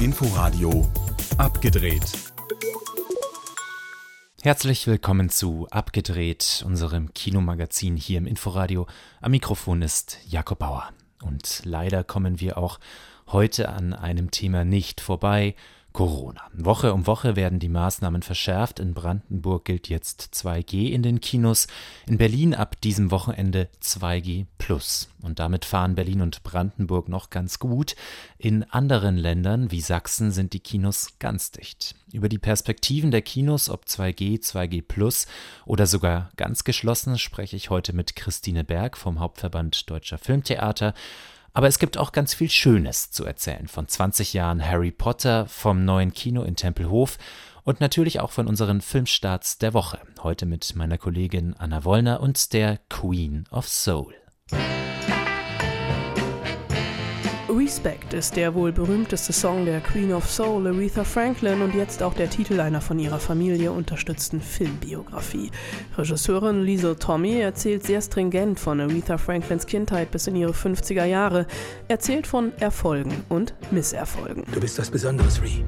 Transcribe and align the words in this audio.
Inforadio 0.00 0.86
abgedreht. 1.38 2.04
Herzlich 4.42 4.86
willkommen 4.86 5.28
zu 5.28 5.66
Abgedreht, 5.70 6.62
unserem 6.66 7.12
Kinomagazin 7.14 7.96
hier 7.96 8.18
im 8.18 8.26
Inforadio. 8.26 8.86
Am 9.20 9.32
Mikrofon 9.32 9.82
ist 9.82 10.18
Jakob 10.28 10.60
Bauer. 10.60 10.90
Und 11.22 11.62
leider 11.64 12.04
kommen 12.04 12.40
wir 12.40 12.58
auch 12.58 12.78
heute 13.26 13.68
an 13.68 13.92
einem 13.92 14.30
Thema 14.30 14.64
nicht 14.64 15.00
vorbei. 15.00 15.54
Corona. 15.96 16.42
Woche 16.52 16.92
um 16.92 17.06
Woche 17.06 17.36
werden 17.36 17.58
die 17.58 17.70
Maßnahmen 17.70 18.20
verschärft. 18.20 18.80
In 18.80 18.92
Brandenburg 18.92 19.64
gilt 19.64 19.88
jetzt 19.88 20.28
2G 20.34 20.90
in 20.90 21.02
den 21.02 21.22
Kinos. 21.22 21.68
In 22.06 22.18
Berlin 22.18 22.54
ab 22.54 22.78
diesem 22.82 23.10
Wochenende 23.10 23.70
2G 23.82 24.44
plus. 24.58 25.08
Und 25.22 25.38
damit 25.38 25.64
fahren 25.64 25.94
Berlin 25.94 26.20
und 26.20 26.42
Brandenburg 26.42 27.08
noch 27.08 27.30
ganz 27.30 27.58
gut. 27.58 27.96
In 28.36 28.62
anderen 28.64 29.16
Ländern 29.16 29.70
wie 29.70 29.80
Sachsen 29.80 30.32
sind 30.32 30.52
die 30.52 30.60
Kinos 30.60 31.18
ganz 31.18 31.50
dicht. 31.50 31.94
Über 32.12 32.28
die 32.28 32.36
Perspektiven 32.36 33.10
der 33.10 33.22
Kinos, 33.22 33.70
ob 33.70 33.86
2G, 33.86 34.42
2G 34.42 34.82
plus 34.86 35.26
oder 35.64 35.86
sogar 35.86 36.28
ganz 36.36 36.64
geschlossen, 36.64 37.18
spreche 37.18 37.56
ich 37.56 37.70
heute 37.70 37.94
mit 37.94 38.16
Christine 38.16 38.64
Berg 38.64 38.98
vom 38.98 39.18
Hauptverband 39.18 39.88
Deutscher 39.88 40.18
Filmtheater. 40.18 40.92
Aber 41.56 41.68
es 41.68 41.78
gibt 41.78 41.96
auch 41.96 42.12
ganz 42.12 42.34
viel 42.34 42.50
Schönes 42.50 43.10
zu 43.10 43.24
erzählen 43.24 43.66
von 43.66 43.88
20 43.88 44.34
Jahren 44.34 44.62
Harry 44.62 44.90
Potter, 44.90 45.46
vom 45.46 45.86
neuen 45.86 46.12
Kino 46.12 46.42
in 46.42 46.54
Tempelhof 46.54 47.16
und 47.64 47.80
natürlich 47.80 48.20
auch 48.20 48.30
von 48.30 48.46
unseren 48.46 48.82
Filmstarts 48.82 49.56
der 49.56 49.72
Woche. 49.72 49.98
Heute 50.22 50.44
mit 50.44 50.76
meiner 50.76 50.98
Kollegin 50.98 51.54
Anna 51.56 51.82
Wollner 51.86 52.20
und 52.20 52.52
der 52.52 52.78
Queen 52.90 53.44
of 53.50 53.66
Soul. 53.68 54.12
Respect 57.48 58.12
ist 58.12 58.34
der 58.34 58.54
wohl 58.54 58.72
berühmteste 58.72 59.32
Song 59.32 59.64
der 59.66 59.80
Queen 59.80 60.12
of 60.12 60.28
Soul, 60.28 60.66
Aretha 60.66 61.04
Franklin, 61.04 61.62
und 61.62 61.74
jetzt 61.74 62.02
auch 62.02 62.14
der 62.14 62.28
Titel 62.28 62.58
einer 62.58 62.80
von 62.80 62.98
ihrer 62.98 63.20
Familie 63.20 63.70
unterstützten 63.70 64.40
Filmbiografie. 64.40 65.50
Regisseurin 65.96 66.62
Liesel 66.62 66.96
Tommy 66.96 67.38
erzählt 67.40 67.84
sehr 67.84 68.02
stringent 68.02 68.58
von 68.58 68.80
Aretha 68.80 69.16
Franklins 69.16 69.66
Kindheit 69.66 70.10
bis 70.10 70.26
in 70.26 70.34
ihre 70.34 70.52
50er 70.52 71.04
Jahre, 71.04 71.46
erzählt 71.86 72.26
von 72.26 72.52
Erfolgen 72.58 73.12
und 73.28 73.54
Misserfolgen. 73.70 74.42
Du 74.52 74.60
bist 74.60 74.78
was 74.78 74.90
Besonderes, 74.90 75.40
Ree. 75.40 75.62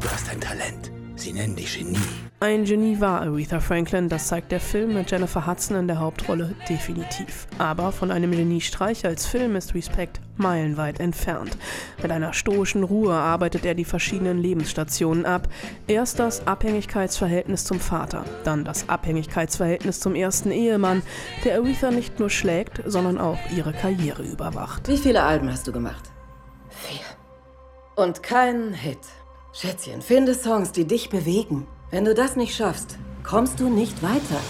Du 0.00 0.08
hast 0.08 0.30
ein 0.30 0.40
Talent. 0.40 0.92
Sie 1.24 1.32
nennen 1.32 1.56
dich 1.56 1.78
Genie. 1.78 1.96
Ein 2.40 2.66
Genie 2.66 3.00
war 3.00 3.22
Aretha 3.22 3.58
Franklin, 3.58 4.10
das 4.10 4.26
zeigt 4.26 4.52
der 4.52 4.60
Film 4.60 4.92
mit 4.92 5.10
Jennifer 5.10 5.46
Hudson 5.46 5.78
in 5.78 5.88
der 5.88 5.98
Hauptrolle 5.98 6.54
definitiv. 6.68 7.46
Aber 7.56 7.92
von 7.92 8.10
einem 8.10 8.32
Geniestreich 8.32 9.06
als 9.06 9.24
Film 9.24 9.56
ist 9.56 9.74
Respect 9.74 10.20
meilenweit 10.36 11.00
entfernt. 11.00 11.56
Mit 12.02 12.12
einer 12.12 12.34
stoischen 12.34 12.84
Ruhe 12.84 13.14
arbeitet 13.14 13.64
er 13.64 13.74
die 13.74 13.86
verschiedenen 13.86 14.36
Lebensstationen 14.36 15.24
ab. 15.24 15.48
Erst 15.86 16.18
das 16.18 16.46
Abhängigkeitsverhältnis 16.46 17.64
zum 17.64 17.80
Vater, 17.80 18.26
dann 18.44 18.66
das 18.66 18.90
Abhängigkeitsverhältnis 18.90 20.00
zum 20.00 20.14
ersten 20.14 20.50
Ehemann, 20.50 21.00
der 21.46 21.54
Aretha 21.54 21.90
nicht 21.90 22.20
nur 22.20 22.28
schlägt, 22.28 22.82
sondern 22.84 23.16
auch 23.16 23.38
ihre 23.56 23.72
Karriere 23.72 24.24
überwacht. 24.24 24.86
Wie 24.88 24.98
viele 24.98 25.22
Alben 25.22 25.50
hast 25.50 25.66
du 25.66 25.72
gemacht? 25.72 26.12
Vier. 26.68 27.00
Und 27.96 28.22
kein 28.22 28.74
Hit. 28.74 28.98
Schätzchen, 29.56 30.02
finde 30.02 30.34
Songs, 30.34 30.72
die 30.72 30.84
dich 30.84 31.10
bewegen. 31.10 31.68
Wenn 31.92 32.04
du 32.04 32.12
das 32.12 32.34
nicht 32.34 32.56
schaffst, 32.56 32.98
kommst 33.22 33.60
du 33.60 33.68
nicht 33.68 34.02
weiter. 34.02 34.40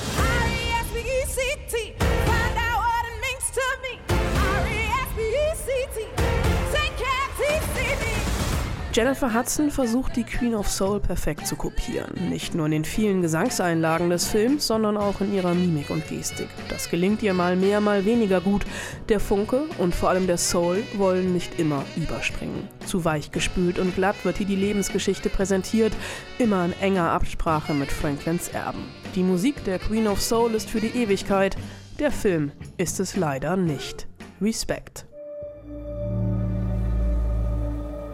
Jennifer 8.95 9.35
Hudson 9.35 9.73
versucht 9.73 10.15
die 10.15 10.23
Queen 10.23 10.55
of 10.55 10.71
Soul 10.71 11.01
perfekt 11.01 11.49
zu 11.49 11.57
kopieren. 11.57 12.29
Nicht 12.29 12.55
nur 12.55 12.67
in 12.67 12.71
den 12.71 12.85
vielen 12.85 13.23
Gesangseinlagen 13.23 14.09
des 14.09 14.29
Films, 14.29 14.69
sondern 14.69 14.97
auch 14.97 15.21
in 15.21 15.35
ihrer 15.35 15.53
Mimik 15.53 15.91
und 15.91 16.07
Gestik. 16.07 16.47
Das 16.69 16.89
gelingt 16.89 17.21
ihr 17.21 17.35
mal 17.35 17.57
mehr, 17.57 17.81
mal 17.81 18.05
weniger 18.05 18.41
gut. 18.41 18.65
Der 19.09 19.19
Funke 19.19 19.65
und 19.79 19.97
vor 19.97 20.11
allem 20.11 20.29
der 20.29 20.39
Soul 20.39 20.85
wollen 20.97 21.33
nicht 21.33 21.59
immer 21.59 21.85
überspringen. 21.97 22.69
Zu 22.87 23.05
weich 23.05 23.33
gespült 23.33 23.81
und 23.81 23.97
glatt 23.97 24.25
wird 24.25 24.37
hier 24.37 24.47
die 24.47 24.55
Lebensgeschichte 24.55 25.29
präsentiert, 25.29 25.93
immer 26.39 26.65
in 26.65 26.73
enger 26.75 27.11
Absprache 27.11 27.75
mit 27.75 27.91
Franklins 27.91 28.47
Erben. 28.51 28.85
Die 29.17 29.25
Musik 29.25 29.65
der 29.65 29.81
Queen 29.81 30.07
of 30.07 30.23
Soul 30.23 30.55
ist 30.55 30.71
für 30.71 30.81
die 30.81 30.97
Ewigkeit, 30.97 31.57
der 31.99 32.13
Film 32.13 32.53
ist 32.77 33.01
es 33.01 33.17
leider 33.17 33.57
nicht. 33.57 34.07
Respekt. 34.41 35.05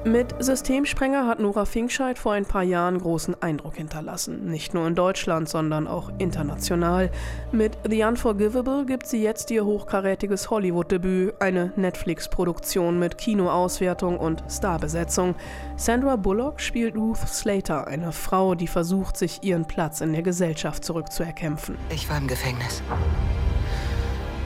Mit 0.04 0.34
Systemsprenger 0.38 1.26
hat 1.26 1.40
Nora 1.40 1.66
Finkscheid 1.66 2.18
vor 2.18 2.32
ein 2.32 2.46
paar 2.46 2.62
Jahren 2.62 2.98
großen 2.98 3.42
Eindruck 3.42 3.76
hinterlassen. 3.76 4.46
Nicht 4.46 4.72
nur 4.72 4.86
in 4.86 4.94
Deutschland, 4.94 5.46
sondern 5.46 5.86
auch 5.86 6.10
international. 6.16 7.10
Mit 7.52 7.76
The 7.86 8.04
Unforgivable 8.04 8.86
gibt 8.86 9.06
sie 9.06 9.22
jetzt 9.22 9.50
ihr 9.50 9.66
hochkarätiges 9.66 10.48
Hollywood-Debüt, 10.48 11.34
eine 11.38 11.74
Netflix-Produktion 11.76 12.98
mit 12.98 13.18
Kinoauswertung 13.18 14.18
und 14.18 14.42
Starbesetzung. 14.48 15.34
Sandra 15.76 16.16
Bullock 16.16 16.62
spielt 16.62 16.96
Ruth 16.96 17.18
Slater, 17.18 17.86
eine 17.86 18.12
Frau, 18.12 18.54
die 18.54 18.68
versucht, 18.68 19.18
sich 19.18 19.42
ihren 19.42 19.66
Platz 19.66 20.00
in 20.00 20.14
der 20.14 20.22
Gesellschaft 20.22 20.82
zurückzuerkämpfen. 20.82 21.76
Ich 21.90 22.08
war 22.08 22.16
im 22.16 22.26
Gefängnis. 22.26 22.82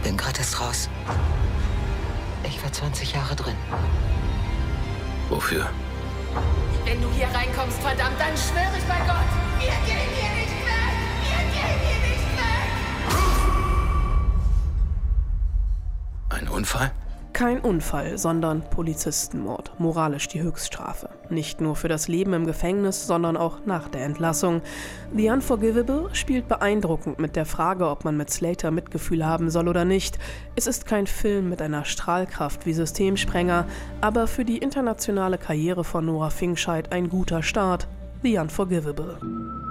Bin 0.03 0.17
gratis 0.17 0.61
raus. 0.61 0.91
Ich 2.43 2.61
war 2.61 2.73
20 2.73 3.13
Jahre 3.13 3.37
drin. 3.37 3.55
Wofür? 5.29 5.69
Wenn 6.85 7.01
du 7.01 7.11
hier 7.13 7.29
reinkommst, 7.29 7.81
verdammt, 7.81 8.19
dann 8.19 8.37
schwöre 8.37 8.77
ich 8.77 8.85
bei 8.85 8.99
Gott, 9.07 9.31
wir 9.59 9.73
gehen 9.87 10.09
hier 10.15 10.31
nicht 10.41 10.53
weg! 10.53 10.97
Wir 11.23 11.43
gehen 11.53 11.79
hier 11.81 12.01
nicht 12.09 12.29
weg! 12.37 12.71
Ein 16.31 16.49
Unfall? 16.49 16.93
Kein 17.35 17.59
Unfall, 17.59 18.17
sondern 18.17 18.63
Polizistenmord. 18.63 19.73
Moralisch 19.81 20.29
die 20.29 20.41
Höchststrafe. 20.41 21.09
Nicht 21.31 21.61
nur 21.61 21.75
für 21.75 21.89
das 21.89 22.07
Leben 22.07 22.33
im 22.33 22.47
Gefängnis, 22.47 23.09
sondern 23.09 23.37
auch 23.37 23.59
nach 23.67 23.89
der 23.89 24.05
Entlassung. 24.05 24.63
The 25.13 25.31
Unforgivable 25.31 26.11
spielt 26.13 26.47
beeindruckend 26.47 27.19
mit 27.19 27.35
der 27.35 27.45
Frage, 27.45 27.89
ob 27.89 28.05
man 28.05 28.17
mit 28.17 28.31
Slater 28.31 28.71
Mitgefühl 28.71 29.27
haben 29.27 29.51
soll 29.51 29.67
oder 29.67 29.85
nicht. 29.85 30.17
Es 30.55 30.69
ist 30.69 30.87
kein 30.87 31.09
Film 31.09 31.49
mit 31.49 31.61
einer 31.61 31.85
Strahlkraft 31.85 32.67
wie 32.67 32.73
Systemsprenger, 32.73 33.67
aber 34.01 34.29
für 34.29 34.45
die 34.45 34.59
internationale 34.59 35.37
Karriere 35.37 35.83
von 35.83 36.07
Nora 36.07 36.31
Finkscheid 36.31 36.93
ein 36.93 37.09
guter 37.09 37.43
Start. 37.43 37.89
The 38.23 38.39
Unforgivable. 38.39 39.64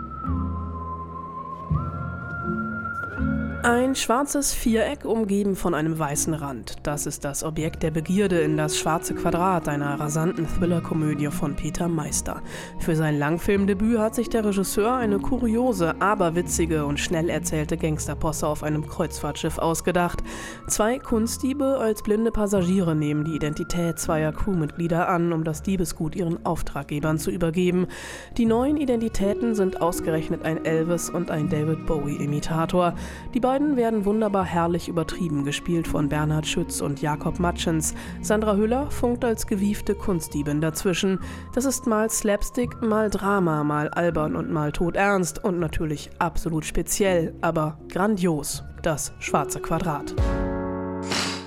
Ein 3.66 3.96
schwarzes 3.96 4.54
Viereck 4.54 5.06
umgeben 5.06 5.56
von 5.56 5.74
einem 5.74 5.98
weißen 5.98 6.34
Rand. 6.34 6.76
Das 6.84 7.06
ist 7.06 7.24
das 7.24 7.46
Objekt 7.46 7.82
der 7.82 7.92
Begierde 7.92 8.42
in 8.42 8.58
das 8.58 8.78
schwarze 8.78 9.16
Quadrat 9.16 9.70
einer 9.70 9.98
rasanten 9.98 10.46
Thriller-Komödie 10.46 11.28
von 11.28 11.56
Peter 11.56 11.88
Meister. 11.88 12.42
Für 12.80 12.98
sein 12.98 13.18
Langfilmdebüt 13.18 14.00
hat 14.00 14.16
sich 14.16 14.28
der 14.28 14.44
Regisseur 14.44 14.94
eine 14.94 15.18
kuriose, 15.18 15.96
aber 16.02 16.36
witzige 16.36 16.86
und 16.86 17.00
schnell 17.00 17.30
erzählte 17.30 17.78
Gangsterposse 17.78 18.46
auf 18.46 18.64
einem 18.64 18.86
Kreuzfahrtschiff 18.86 19.58
ausgedacht. 19.58 20.22
Zwei 20.68 21.00
Kunstdiebe 21.00 21.78
als 21.78 22.04
blinde 22.04 22.32
Passagiere 22.32 22.96
nehmen 22.96 23.24
die 23.24 23.38
Identität 23.38 23.98
zweier 23.98 24.34
Crewmitglieder 24.34 25.08
an, 25.08 25.32
um 25.32 25.46
das 25.46 25.64
Diebesgut 25.64 26.18
ihren 26.18 26.46
Auftraggebern 26.46 27.18
zu 27.18 27.32
übergeben. 27.32 27.88
Die 28.36 28.46
neuen 28.46 28.76
Identitäten 28.76 29.56
sind 29.56 29.82
ausgerechnet 29.82 30.44
ein 30.44 30.66
Elvis 30.66 31.10
und 31.10 31.32
ein 31.32 31.48
David 31.48 31.86
Bowie-Imitator. 31.86 32.94
Die 33.34 33.40
beiden 33.40 33.53
werden 33.54 34.06
wunderbar 34.06 34.46
herrlich 34.46 34.88
übertrieben, 34.88 35.46
gespielt 35.46 35.88
von 35.88 36.10
Bernhard 36.10 36.48
Schütz 36.48 36.82
und 36.82 37.04
Jakob 37.04 37.40
Matschens. 37.40 37.94
Sandra 38.22 38.56
Hüller 38.56 38.90
funkt 38.90 39.24
als 39.24 39.46
gewiefte 39.46 39.94
Kunstdiebin 39.94 40.60
dazwischen. 40.60 41.20
Das 41.54 41.66
ist 41.66 41.86
mal 41.86 42.10
Slapstick, 42.10 42.82
mal 42.82 43.12
Drama, 43.12 43.64
mal 43.64 43.90
albern 43.90 44.36
und 44.36 44.52
mal 44.52 44.72
todernst 44.72 45.44
und 45.44 45.60
natürlich 45.60 46.10
absolut 46.18 46.66
speziell, 46.66 47.36
aber 47.42 47.78
grandios. 47.90 48.64
Das 48.82 49.14
schwarze 49.20 49.60
Quadrat. 49.60 50.16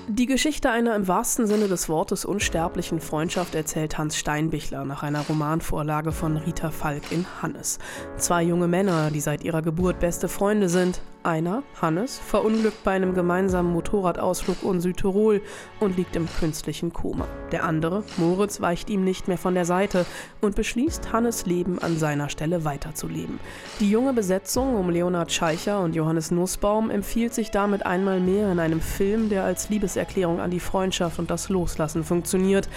Die 0.09 0.25
Geschichte 0.25 0.71
einer 0.71 0.95
im 0.95 1.07
wahrsten 1.07 1.45
Sinne 1.45 1.67
des 1.67 1.89
Wortes 1.89 2.25
unsterblichen 2.25 3.01
Freundschaft 3.01 3.53
erzählt 3.53 3.97
Hans 3.97 4.17
Steinbichler 4.17 4.85
nach 4.85 5.03
einer 5.03 5.21
Romanvorlage 5.21 6.13
von 6.13 6.37
Rita 6.37 6.71
Falk 6.71 7.11
in 7.11 7.25
Hannes. 7.41 7.77
Zwei 8.15 8.41
junge 8.43 8.67
Männer, 8.67 9.11
die 9.11 9.19
seit 9.19 9.43
ihrer 9.43 9.61
Geburt 9.61 9.99
beste 9.99 10.29
Freunde 10.29 10.69
sind, 10.69 11.01
einer, 11.27 11.61
Hannes, 11.79 12.17
verunglückt 12.17 12.83
bei 12.83 12.91
einem 12.91 13.13
gemeinsamen 13.13 13.71
Motorradausflug 13.73 14.63
in 14.63 14.81
Südtirol 14.81 15.41
und 15.79 15.97
liegt 15.97 16.15
im 16.15 16.27
künstlichen 16.39 16.93
Koma. 16.93 17.27
Der 17.51 17.65
andere, 17.65 18.03
Moritz, 18.15 18.61
weicht 18.61 18.89
ihm 18.89 19.03
nicht 19.03 19.27
mehr 19.27 19.37
von 19.37 19.53
der 19.53 19.65
Seite 19.65 20.05
und 20.41 20.55
beschließt, 20.55 21.11
Hannes 21.11 21.45
Leben 21.45 21.79
an 21.79 21.97
seiner 21.97 22.29
Stelle 22.29 22.63
weiterzuleben. 22.63 23.39
Die 23.79 23.91
junge 23.91 24.13
Besetzung 24.13 24.75
um 24.75 24.89
Leonhard 24.89 25.31
Scheicher 25.31 25.81
und 25.81 25.95
Johannes 25.95 26.31
Nussbaum 26.31 26.89
empfiehlt 26.89 27.33
sich 27.33 27.51
damit 27.51 27.85
einmal 27.85 28.19
mehr 28.19 28.51
in 28.51 28.59
einem 28.59 28.81
Film, 28.81 29.29
der 29.29 29.43
als 29.43 29.69
Liebeserklärung 29.69 30.39
an 30.39 30.49
die 30.49 30.61
Freundschaft 30.61 31.19
und 31.19 31.29
das 31.29 31.49
Loslassen 31.49 32.03
funktioniert. 32.03 32.69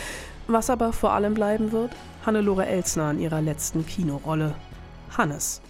Was 0.48 0.68
aber 0.68 0.92
vor 0.92 1.12
allem 1.12 1.34
bleiben 1.34 1.70
wird? 1.70 1.92
Hannelore 2.26 2.66
Elsner 2.66 3.12
in 3.12 3.20
ihrer 3.20 3.40
letzten 3.40 3.86
Kinorolle. 3.86 4.54
Hannes. 5.16 5.62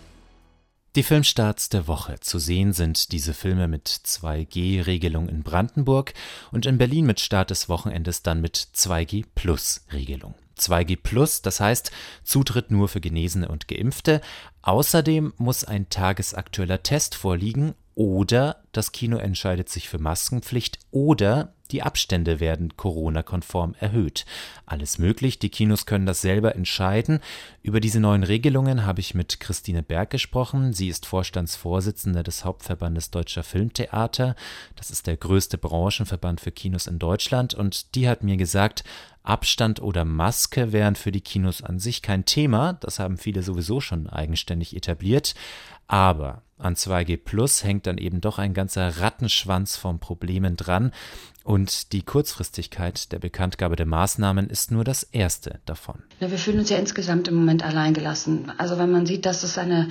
Die 1.00 1.04
Filmstarts 1.04 1.70
der 1.70 1.88
Woche. 1.88 2.20
Zu 2.20 2.38
sehen 2.38 2.74
sind 2.74 3.12
diese 3.12 3.32
Filme 3.32 3.68
mit 3.68 3.88
2G-Regelung 3.88 5.30
in 5.30 5.42
Brandenburg 5.42 6.12
und 6.52 6.66
in 6.66 6.76
Berlin 6.76 7.06
mit 7.06 7.20
Start 7.20 7.48
des 7.48 7.70
Wochenendes 7.70 8.22
dann 8.22 8.42
mit 8.42 8.58
2G-Plus-Regelung. 8.74 10.34
2G 10.58 10.98
Plus, 11.02 11.40
das 11.40 11.58
heißt 11.58 11.90
Zutritt 12.22 12.70
nur 12.70 12.86
für 12.90 13.00
Genesene 13.00 13.48
und 13.48 13.66
Geimpfte. 13.66 14.20
Außerdem 14.60 15.32
muss 15.38 15.64
ein 15.64 15.88
tagesaktueller 15.88 16.82
Test 16.82 17.14
vorliegen 17.14 17.72
oder 17.94 18.62
das 18.72 18.92
Kino 18.92 19.16
entscheidet 19.16 19.70
sich 19.70 19.88
für 19.88 19.98
Maskenpflicht 19.98 20.80
oder 20.90 21.54
die 21.72 21.82
Abstände 21.82 22.40
werden 22.40 22.76
Corona-konform 22.76 23.74
erhöht. 23.78 24.26
Alles 24.66 24.98
möglich, 24.98 25.38
die 25.38 25.48
Kinos 25.48 25.86
können 25.86 26.06
das 26.06 26.20
selber 26.20 26.54
entscheiden. 26.54 27.20
Über 27.62 27.80
diese 27.80 28.00
neuen 28.00 28.22
Regelungen 28.22 28.84
habe 28.84 29.00
ich 29.00 29.14
mit 29.14 29.40
Christine 29.40 29.82
Berg 29.82 30.10
gesprochen. 30.10 30.72
Sie 30.72 30.88
ist 30.88 31.06
Vorstandsvorsitzende 31.06 32.22
des 32.22 32.44
Hauptverbandes 32.44 33.10
Deutscher 33.10 33.42
Filmtheater. 33.42 34.36
Das 34.76 34.90
ist 34.90 35.06
der 35.06 35.16
größte 35.16 35.58
Branchenverband 35.58 36.40
für 36.40 36.52
Kinos 36.52 36.86
in 36.86 36.98
Deutschland 36.98 37.54
und 37.54 37.94
die 37.94 38.08
hat 38.08 38.22
mir 38.22 38.36
gesagt, 38.36 38.84
Abstand 39.22 39.82
oder 39.82 40.04
Maske 40.04 40.72
wären 40.72 40.96
für 40.96 41.12
die 41.12 41.20
Kinos 41.20 41.62
an 41.62 41.78
sich 41.78 42.02
kein 42.02 42.24
Thema, 42.24 42.74
das 42.74 42.98
haben 42.98 43.18
viele 43.18 43.42
sowieso 43.42 43.80
schon 43.80 44.08
eigenständig 44.08 44.74
etabliert, 44.74 45.34
aber 45.86 46.42
an 46.60 46.74
2G 46.74 47.16
Plus 47.16 47.64
hängt 47.64 47.86
dann 47.86 47.98
eben 47.98 48.20
doch 48.20 48.38
ein 48.38 48.54
ganzer 48.54 49.00
Rattenschwanz 49.00 49.76
von 49.76 49.98
Problemen 49.98 50.56
dran 50.56 50.92
und 51.42 51.92
die 51.92 52.02
Kurzfristigkeit 52.02 53.12
der 53.12 53.18
Bekanntgabe 53.18 53.74
der 53.74 53.86
Maßnahmen 53.86 54.50
ist 54.50 54.70
nur 54.70 54.84
das 54.84 55.02
erste 55.02 55.60
davon. 55.64 56.02
Ja, 56.20 56.30
wir 56.30 56.38
fühlen 56.38 56.58
uns 56.58 56.70
ja 56.70 56.76
insgesamt 56.76 57.28
im 57.28 57.34
Moment 57.34 57.64
alleingelassen. 57.64 58.52
Also 58.58 58.78
wenn 58.78 58.90
man 58.90 59.06
sieht, 59.06 59.26
dass 59.26 59.42
es 59.42 59.56
eine, 59.56 59.88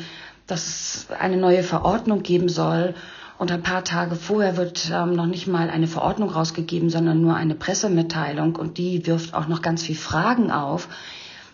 dass 0.47 0.67
es 0.67 1.11
eine 1.11 1.37
neue 1.37 1.63
Verordnung 1.63 2.21
geben 2.21 2.49
soll 2.49 2.93
und 3.39 3.51
ein 3.51 3.63
paar 3.63 3.83
Tage 3.83 4.15
vorher 4.15 4.57
wird 4.57 4.91
ähm, 4.93 5.15
noch 5.15 5.25
nicht 5.25 5.47
mal 5.47 5.69
eine 5.69 5.87
Verordnung 5.87 6.29
rausgegeben, 6.29 6.89
sondern 6.89 7.19
nur 7.21 7.35
eine 7.35 7.55
Pressemitteilung 7.55 8.55
und 8.55 8.77
die 8.77 9.07
wirft 9.07 9.33
auch 9.33 9.47
noch 9.47 9.61
ganz 9.61 9.83
viel 9.83 9.95
Fragen 9.95 10.51
auf. 10.51 10.87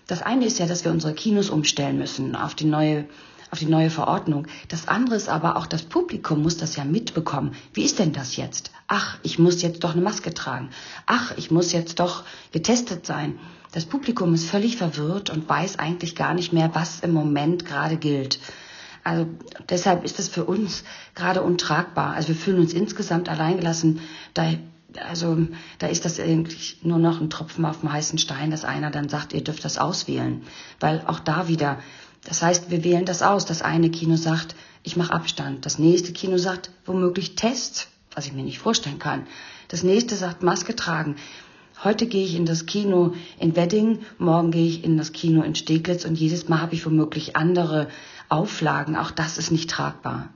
Das 0.08 0.22
eine 0.22 0.46
ist 0.46 0.60
ja, 0.60 0.66
dass 0.66 0.84
wir 0.84 0.92
unsere 0.92 1.14
Kinos 1.14 1.50
umstellen 1.50 1.98
müssen 1.98 2.36
auf 2.36 2.54
die 2.54 2.66
neue 2.66 3.06
auf 3.52 3.60
die 3.60 3.66
neue 3.66 3.90
Verordnung. 3.90 4.48
Das 4.68 4.88
andere 4.88 5.16
ist 5.16 5.30
aber 5.30 5.58
auch, 5.58 5.68
das 5.68 5.84
Publikum 5.84 6.42
muss 6.42 6.58
das 6.58 6.76
ja 6.76 6.84
mitbekommen. 6.84 7.54
Wie 7.74 7.84
ist 7.84 8.00
denn 8.00 8.14
das 8.14 8.36
jetzt? 8.36 8.72
Ach, 8.88 9.18
ich 9.24 9.40
muss 9.40 9.62
jetzt 9.62 9.84
doch 9.84 9.94
eine 9.94 10.02
Maske 10.02 10.34
tragen. 10.34 10.70
Ach, 11.06 11.34
ich 11.38 11.52
muss 11.52 11.72
jetzt 11.72 12.00
doch 12.00 12.24
getestet 12.52 13.06
sein. 13.06 13.40
Das 13.72 13.86
Publikum 13.86 14.34
ist 14.34 14.50
völlig 14.50 14.78
verwirrt 14.78 15.30
und 15.30 15.50
weiß 15.50 15.80
eigentlich 15.80 16.16
gar 16.16 16.34
nicht 16.34 16.54
mehr, 16.54 16.72
was 16.74 17.02
im 17.02 17.12
Moment 17.12 17.66
gerade 17.66 17.98
gilt. 17.98 18.40
Also 19.04 19.28
deshalb 19.70 20.04
ist 20.04 20.18
es 20.18 20.30
für 20.30 20.46
uns 20.46 20.84
gerade 21.14 21.44
untragbar. 21.44 22.14
Also 22.14 22.30
wir 22.30 22.36
fühlen 22.36 22.60
uns 22.60 22.74
insgesamt 22.74 23.30
alleingelassen. 23.30 24.00
Da, 24.34 24.54
also 25.08 25.38
da 25.78 25.88
ist 25.88 26.06
das 26.06 26.20
eigentlich 26.20 26.80
nur 26.84 26.98
noch 26.98 27.22
ein 27.22 27.30
Tropfen 27.30 27.66
auf 27.66 27.82
dem 27.82 27.92
heißen 27.92 28.18
Stein, 28.18 28.50
dass 28.50 28.66
einer 28.66 28.90
dann 28.90 29.08
sagt, 29.08 29.34
ihr 29.34 29.44
dürft 29.44 29.64
das 29.64 29.78
auswählen. 29.78 30.42
Weil 30.80 31.04
auch 31.06 31.20
da 31.20 31.48
wieder, 31.48 31.78
das 32.26 32.42
heißt, 32.42 32.70
wir 32.72 32.84
wählen 32.84 33.06
das 33.06 33.22
aus. 33.22 33.46
Das 33.46 33.62
eine 33.62 33.90
Kino 33.90 34.16
sagt, 34.16 34.56
ich 34.84 34.98
mache 34.98 35.14
Abstand. 35.14 35.66
Das 35.66 35.80
nächste 35.80 36.12
Kino 36.12 36.38
sagt, 36.38 36.72
womöglich 36.86 37.36
Test, 37.36 37.88
was 38.14 38.26
ich 38.26 38.34
mir 38.34 38.44
nicht 38.44 38.60
vorstellen 38.60 39.00
kann. 39.00 39.28
Das 39.68 39.84
nächste 39.84 40.16
sagt 40.16 40.44
Maske 40.44 40.76
tragen. 40.76 41.16
Heute 41.84 42.08
gehe 42.08 42.26
ich 42.26 42.36
in 42.36 42.46
das 42.46 42.66
Kino 42.66 43.14
in 43.40 43.56
Wedding, 43.56 44.00
morgen 44.18 44.52
gehe 44.52 44.68
ich 44.68 44.84
in 44.84 44.98
das 44.98 45.12
Kino 45.12 45.42
in 45.44 45.56
Steglitz 45.56 46.06
und 46.06 46.16
jedes 46.16 46.48
Mal 46.48 46.62
habe 46.62 46.74
ich 46.74 46.86
womöglich 46.86 47.36
andere 47.36 47.90
Auflagen. 48.30 48.96
Auch 48.96 49.12
das 49.12 49.38
ist 49.38 49.52
nicht 49.52 49.70
tragbar. 49.70 50.30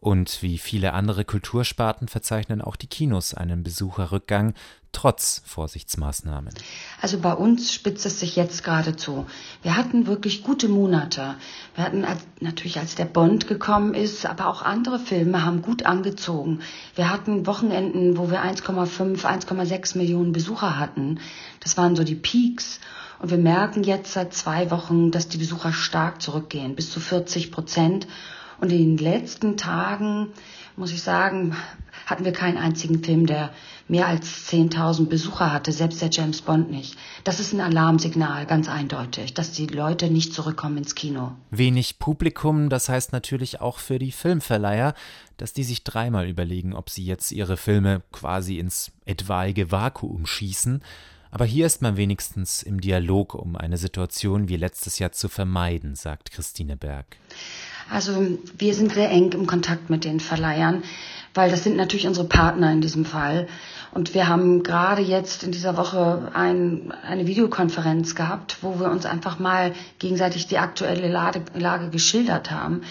Und 0.00 0.42
wie 0.42 0.58
viele 0.58 0.92
andere 0.92 1.24
Kultursparten 1.24 2.06
verzeichnen 2.06 2.62
auch 2.62 2.76
die 2.76 2.86
Kinos 2.86 3.34
einen 3.34 3.64
Besucherrückgang 3.64 4.54
trotz 4.92 5.42
Vorsichtsmaßnahmen. 5.44 6.54
Also 7.02 7.18
bei 7.18 7.32
uns 7.32 7.74
spitzt 7.74 8.06
es 8.06 8.20
sich 8.20 8.36
jetzt 8.36 8.62
gerade 8.62 8.94
zu. 8.94 9.26
Wir 9.62 9.76
hatten 9.76 10.06
wirklich 10.06 10.44
gute 10.44 10.68
Monate. 10.68 11.34
Wir 11.74 11.82
hatten 11.82 12.04
als, 12.04 12.20
natürlich, 12.38 12.78
als 12.78 12.94
der 12.94 13.06
Bond 13.06 13.48
gekommen 13.48 13.94
ist, 13.94 14.24
aber 14.24 14.46
auch 14.46 14.62
andere 14.62 15.00
Filme 15.00 15.44
haben 15.44 15.62
gut 15.62 15.84
angezogen. 15.84 16.60
Wir 16.94 17.10
hatten 17.10 17.46
Wochenenden, 17.46 18.16
wo 18.16 18.30
wir 18.30 18.44
1,5, 18.44 19.24
1,6 19.24 19.98
Millionen 19.98 20.30
Besucher 20.30 20.78
hatten. 20.78 21.18
Das 21.58 21.76
waren 21.76 21.96
so 21.96 22.04
die 22.04 22.14
Peaks. 22.14 22.78
Und 23.18 23.30
wir 23.30 23.38
merken 23.38 23.82
jetzt 23.82 24.12
seit 24.12 24.32
zwei 24.32 24.70
Wochen, 24.70 25.10
dass 25.10 25.26
die 25.26 25.38
Besucher 25.38 25.72
stark 25.72 26.22
zurückgehen, 26.22 26.76
bis 26.76 26.92
zu 26.92 27.00
40 27.00 27.50
Prozent. 27.50 28.06
Und 28.60 28.72
in 28.72 28.96
den 28.96 28.98
letzten 28.98 29.56
Tagen, 29.56 30.28
muss 30.76 30.92
ich 30.92 31.02
sagen, 31.02 31.56
hatten 32.06 32.24
wir 32.24 32.32
keinen 32.32 32.56
einzigen 32.56 33.02
Film, 33.04 33.26
der 33.26 33.50
mehr 33.86 34.06
als 34.06 34.50
10.000 34.50 35.06
Besucher 35.06 35.52
hatte, 35.52 35.72
selbst 35.72 36.00
der 36.02 36.10
James 36.10 36.42
Bond 36.42 36.70
nicht. 36.70 36.96
Das 37.24 37.40
ist 37.40 37.52
ein 37.52 37.60
Alarmsignal, 37.60 38.46
ganz 38.46 38.68
eindeutig, 38.68 39.34
dass 39.34 39.52
die 39.52 39.66
Leute 39.66 40.10
nicht 40.10 40.34
zurückkommen 40.34 40.78
ins 40.78 40.94
Kino. 40.94 41.32
Wenig 41.50 41.98
Publikum, 41.98 42.68
das 42.68 42.88
heißt 42.88 43.12
natürlich 43.12 43.60
auch 43.60 43.78
für 43.78 43.98
die 43.98 44.12
Filmverleiher, 44.12 44.94
dass 45.36 45.52
die 45.52 45.64
sich 45.64 45.84
dreimal 45.84 46.28
überlegen, 46.28 46.74
ob 46.74 46.90
sie 46.90 47.04
jetzt 47.04 47.32
ihre 47.32 47.56
Filme 47.56 48.02
quasi 48.12 48.58
ins 48.58 48.92
etwaige 49.04 49.70
Vakuum 49.70 50.26
schießen. 50.26 50.82
Aber 51.30 51.44
hier 51.44 51.66
ist 51.66 51.82
man 51.82 51.96
wenigstens 51.96 52.62
im 52.62 52.80
Dialog, 52.80 53.34
um 53.34 53.56
eine 53.56 53.76
Situation 53.76 54.48
wie 54.48 54.56
letztes 54.56 54.98
Jahr 54.98 55.12
zu 55.12 55.28
vermeiden, 55.28 55.94
sagt 55.94 56.30
Christine 56.30 56.76
Berg. 56.76 57.06
Also 57.90 58.38
wir 58.56 58.74
sind 58.74 58.92
sehr 58.92 59.10
eng 59.10 59.32
im 59.32 59.46
Kontakt 59.46 59.90
mit 59.90 60.04
den 60.04 60.20
Verleihern, 60.20 60.82
weil 61.34 61.50
das 61.50 61.64
sind 61.64 61.76
natürlich 61.76 62.06
unsere 62.06 62.26
Partner 62.26 62.72
in 62.72 62.80
diesem 62.80 63.04
Fall. 63.04 63.48
Und 63.92 64.12
wir 64.14 64.28
haben 64.28 64.62
gerade 64.62 65.02
jetzt 65.02 65.42
in 65.42 65.52
dieser 65.52 65.76
Woche 65.76 66.30
ein, 66.34 66.92
eine 67.02 67.26
Videokonferenz 67.26 68.14
gehabt, 68.14 68.58
wo 68.60 68.78
wir 68.78 68.90
uns 68.90 69.06
einfach 69.06 69.38
mal 69.38 69.72
gegenseitig 69.98 70.46
die 70.46 70.58
aktuelle 70.58 71.08
Lage, 71.08 71.42
Lage 71.54 71.88
geschildert 71.88 72.50
haben. 72.50 72.82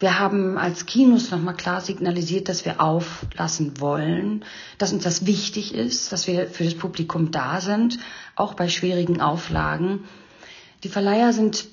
Wir 0.00 0.18
haben 0.18 0.56
als 0.56 0.86
Kinos 0.86 1.30
nochmal 1.30 1.54
klar 1.54 1.82
signalisiert, 1.82 2.48
dass 2.48 2.64
wir 2.64 2.80
auflassen 2.80 3.80
wollen, 3.80 4.46
dass 4.78 4.94
uns 4.94 5.04
das 5.04 5.26
wichtig 5.26 5.74
ist, 5.74 6.10
dass 6.10 6.26
wir 6.26 6.46
für 6.48 6.64
das 6.64 6.74
Publikum 6.74 7.30
da 7.30 7.60
sind, 7.60 7.98
auch 8.34 8.54
bei 8.54 8.68
schwierigen 8.70 9.20
Auflagen. 9.20 10.04
Die 10.84 10.88
Verleiher 10.88 11.34
sind, 11.34 11.66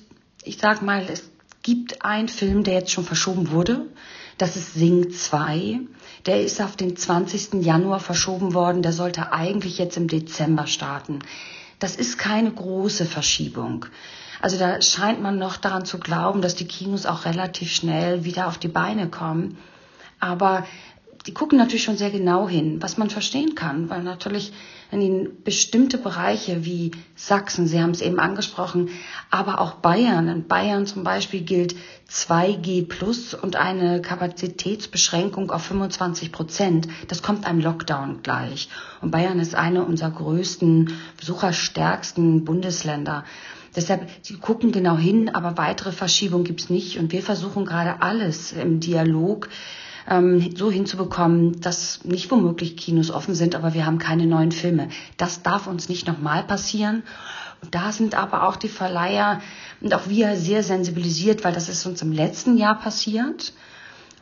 ich 0.44 0.58
sag 0.58 0.82
mal, 0.82 1.06
es 1.10 1.30
gibt 1.62 2.04
einen 2.04 2.28
Film, 2.28 2.64
der 2.64 2.74
jetzt 2.74 2.90
schon 2.90 3.04
verschoben 3.04 3.50
wurde. 3.50 3.86
Das 4.36 4.56
ist 4.56 4.74
Sing 4.74 5.10
2. 5.10 5.80
Der 6.26 6.42
ist 6.42 6.60
auf 6.60 6.76
den 6.76 6.96
20. 6.96 7.64
Januar 7.64 7.98
verschoben 8.00 8.52
worden. 8.52 8.82
Der 8.82 8.92
sollte 8.92 9.32
eigentlich 9.32 9.78
jetzt 9.78 9.96
im 9.96 10.06
Dezember 10.06 10.66
starten. 10.66 11.20
Das 11.78 11.96
ist 11.96 12.18
keine 12.18 12.50
große 12.52 13.06
Verschiebung. 13.06 13.86
Also 14.40 14.58
da 14.58 14.80
scheint 14.80 15.20
man 15.20 15.38
noch 15.38 15.56
daran 15.56 15.84
zu 15.84 15.98
glauben, 15.98 16.42
dass 16.42 16.54
die 16.54 16.66
Kinos 16.66 17.06
auch 17.06 17.24
relativ 17.24 17.70
schnell 17.72 18.24
wieder 18.24 18.46
auf 18.46 18.58
die 18.58 18.68
Beine 18.68 19.08
kommen. 19.08 19.58
Aber 20.20 20.64
die 21.26 21.34
gucken 21.34 21.58
natürlich 21.58 21.84
schon 21.84 21.96
sehr 21.96 22.10
genau 22.10 22.48
hin, 22.48 22.80
was 22.80 22.96
man 22.96 23.10
verstehen 23.10 23.54
kann, 23.54 23.90
weil 23.90 24.02
natürlich 24.02 24.52
in 24.90 25.42
bestimmte 25.44 25.98
Bereiche 25.98 26.64
wie 26.64 26.92
Sachsen, 27.14 27.66
Sie 27.66 27.82
haben 27.82 27.90
es 27.90 28.00
eben 28.00 28.18
angesprochen, 28.18 28.88
aber 29.30 29.60
auch 29.60 29.74
Bayern. 29.74 30.28
In 30.28 30.48
Bayern 30.48 30.86
zum 30.86 31.04
Beispiel 31.04 31.42
gilt 31.42 31.76
2G 32.10 32.88
plus 32.88 33.34
und 33.34 33.56
eine 33.56 34.00
Kapazitätsbeschränkung 34.00 35.50
auf 35.50 35.64
25 35.64 36.32
Prozent. 36.32 36.88
Das 37.08 37.22
kommt 37.22 37.44
einem 37.44 37.60
Lockdown 37.60 38.22
gleich. 38.22 38.70
Und 39.02 39.10
Bayern 39.10 39.40
ist 39.40 39.54
eine 39.54 39.84
unserer 39.84 40.12
größten, 40.12 40.94
besucherstärksten 41.18 42.46
Bundesländer. 42.46 43.24
Deshalb, 43.78 44.08
sie 44.22 44.34
gucken 44.34 44.72
genau 44.72 44.96
hin, 44.96 45.32
aber 45.32 45.56
weitere 45.56 45.92
Verschiebung 45.92 46.42
gibt's 46.42 46.68
nicht. 46.68 46.98
Und 46.98 47.12
wir 47.12 47.22
versuchen 47.22 47.64
gerade 47.64 48.02
alles 48.02 48.50
im 48.50 48.80
Dialog 48.80 49.48
ähm, 50.08 50.56
so 50.56 50.68
hinzubekommen, 50.68 51.60
dass 51.60 52.04
nicht 52.04 52.28
womöglich 52.32 52.76
Kinos 52.76 53.12
offen 53.12 53.36
sind, 53.36 53.54
aber 53.54 53.74
wir 53.74 53.86
haben 53.86 53.98
keine 53.98 54.26
neuen 54.26 54.50
Filme. 54.50 54.88
Das 55.16 55.42
darf 55.44 55.68
uns 55.68 55.88
nicht 55.88 56.08
nochmal 56.08 56.42
passieren. 56.42 57.04
Und 57.62 57.76
da 57.76 57.92
sind 57.92 58.16
aber 58.16 58.48
auch 58.48 58.56
die 58.56 58.68
Verleiher 58.68 59.40
und 59.80 59.94
auch 59.94 60.08
wir 60.08 60.34
sehr 60.34 60.64
sensibilisiert, 60.64 61.44
weil 61.44 61.52
das 61.52 61.68
ist 61.68 61.86
uns 61.86 62.02
im 62.02 62.10
letzten 62.10 62.56
Jahr 62.56 62.80
passiert. 62.80 63.52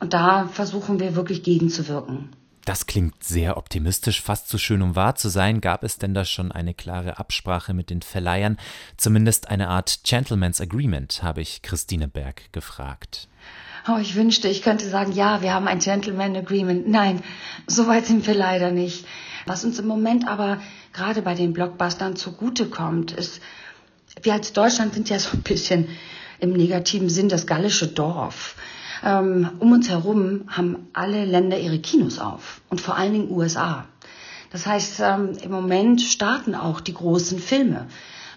Und 0.01 0.13
da 0.13 0.49
versuchen 0.53 1.01
wir 1.01 1.17
wirklich 1.17 1.43
gegenzuwirken. 1.43 2.29
Das 2.67 2.87
klingt 2.87 3.23
sehr 3.23 3.57
optimistisch, 3.59 4.21
fast 4.21 4.49
zu 4.49 4.59
schön, 4.59 4.83
um 4.83 4.97
wahr 4.97 5.15
zu 5.15 5.29
sein. 5.29 5.61
Gab 5.61 5.85
es 5.85 5.99
denn 5.99 6.15
da 6.15 6.25
schon 6.25 6.51
eine 6.51 6.75
klare 6.75 7.17
Absprache 7.17 7.75
mit 7.75 7.91
den 7.91 8.03
Verleihern? 8.03 8.59
Zumindest 8.97 9.49
eine 9.49 9.69
Art 9.69 10.01
Gentleman's 10.03 10.61
Agreement, 10.61 11.23
habe 11.23 11.43
ich 11.43 11.63
Christine 11.63 12.09
Berg 12.09 12.53
gefragt. 12.53 13.29
Oh, 13.87 13.99
ich 14.01 14.17
wünschte, 14.17 14.49
ich 14.49 14.63
könnte 14.63 14.89
sagen, 14.89 15.13
ja, 15.13 15.43
wir 15.43 15.55
haben 15.55 15.69
ein 15.69 15.79
Gentleman 15.79 16.35
Agreement. 16.35 16.89
Nein, 16.89 17.23
so 17.69 17.87
weit 17.87 18.07
sind 18.07 18.27
wir 18.27 18.35
leider 18.35 18.73
nicht. 18.73 19.07
Was 19.47 19.65
uns 19.65 19.79
im 19.79 19.87
Moment 19.87 20.27
aber 20.27 20.61
gerade 20.93 21.23
bei 21.23 21.35
den 21.35 21.53
Blockbustern 21.53 22.17
zugutekommt, 22.17 23.13
ist, 23.13 23.41
wir 24.23 24.33
als 24.33 24.53
Deutschland 24.53 24.93
sind 24.93 25.09
ja 25.09 25.21
so 25.21 25.37
ein 25.37 25.43
bisschen 25.43 25.89
im 26.41 26.53
negativen 26.53 27.11
Sinn 27.11 27.29
das 27.29 27.47
gallische 27.47 27.87
Dorf. 27.87 28.57
Ähm, 29.07 29.51
um 29.61 29.71
uns 29.71 29.89
herum 29.89 30.47
haben 30.49 30.89
alle 30.93 31.25
Länder 31.25 31.61
ihre 31.61 31.79
Kinos 31.79 32.19
auf 32.19 32.61
und 32.71 32.81
vor 32.81 32.97
allen 32.97 33.13
Dingen 33.13 33.31
USA. 33.31 33.87
Das 34.51 34.67
heißt, 34.67 34.99
ähm, 34.99 35.39
im 35.41 35.53
Moment 35.53 36.03
starten 36.03 36.57
auch 36.57 36.81
die 36.81 36.95
großen 36.95 37.39
Filme, 37.39 37.87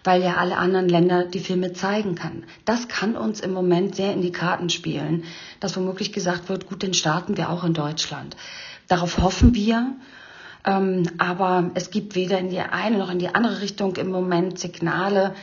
weil 0.04 0.22
ja 0.22 0.36
alle 0.36 0.58
anderen 0.58 0.88
Länder 0.88 1.26
die 1.26 1.40
Filme 1.40 1.74
zeigen 1.74 2.14
kann. 2.14 2.44
Das 2.66 2.88
kann 2.88 3.16
uns 3.16 3.40
im 3.40 3.52
Moment 3.52 3.96
sehr 3.96 4.14
in 4.14 4.22
die 4.22 4.32
Karten 4.32 4.70
spielen, 4.70 5.24
dass 5.60 5.76
womöglich 5.76 6.14
gesagt 6.14 6.50
wird, 6.50 6.68
gut, 6.68 6.84
dann 6.84 6.94
starten 6.94 7.36
wir 7.36 7.50
auch 7.50 7.64
in 7.64 7.74
Deutschland. 7.74 8.38
Darauf 8.88 9.18
hoffen 9.18 9.56
wir. 9.56 9.96
Ähm, 10.66 11.10
aber 11.18 11.72
es 11.74 11.90
gibt 11.90 12.14
weder 12.14 12.38
in 12.38 12.52
die 12.52 12.60
eine 12.60 13.00
noch 13.00 13.10
in 13.10 13.18
die 13.18 13.34
andere 13.34 13.62
Richtung 13.62 13.96
im 13.96 14.12
Moment 14.12 14.60
Signale. 14.60 15.34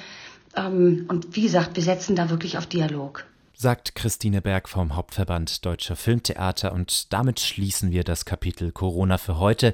Und 0.54 1.26
wie 1.32 1.42
gesagt, 1.42 1.76
wir 1.76 1.82
setzen 1.82 2.16
da 2.16 2.30
wirklich 2.30 2.56
auf 2.56 2.64
Dialog 2.64 3.26
sagt 3.58 3.94
Christine 3.94 4.42
Berg 4.42 4.68
vom 4.68 4.96
Hauptverband 4.96 5.64
Deutscher 5.64 5.96
Filmtheater 5.96 6.74
und 6.74 7.10
damit 7.14 7.40
schließen 7.40 7.90
wir 7.90 8.04
das 8.04 8.26
Kapitel 8.26 8.70
Corona 8.70 9.16
für 9.16 9.38
heute 9.38 9.72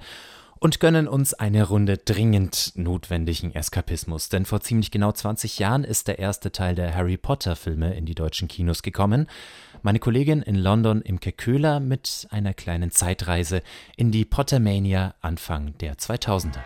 und 0.60 0.78
gönnen 0.78 1.08
uns 1.08 1.34
eine 1.34 1.64
Runde 1.64 1.98
dringend 1.98 2.74
notwendigen 2.76 3.52
Eskapismus. 3.52 4.28
Denn 4.28 4.44
vor 4.46 4.60
ziemlich 4.60 4.92
genau 4.92 5.10
20 5.10 5.58
Jahren 5.58 5.82
ist 5.82 6.06
der 6.06 6.20
erste 6.20 6.52
Teil 6.52 6.76
der 6.76 6.94
Harry 6.94 7.16
Potter 7.16 7.56
Filme 7.56 7.94
in 7.94 8.06
die 8.06 8.14
deutschen 8.14 8.46
Kinos 8.46 8.82
gekommen. 8.82 9.26
Meine 9.82 9.98
Kollegin 9.98 10.42
in 10.42 10.54
London 10.54 11.02
Imke 11.02 11.32
Köhler 11.32 11.80
mit 11.80 12.28
einer 12.30 12.54
kleinen 12.54 12.92
Zeitreise 12.92 13.62
in 13.96 14.12
die 14.12 14.24
Pottermania 14.24 15.16
Anfang 15.20 15.76
der 15.78 15.96
2000er. 15.96 16.62